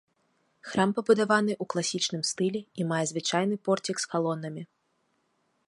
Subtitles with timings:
[0.69, 4.63] Храм пабудаваны ў класічным стылі і мае звычайны порцік з калонамі.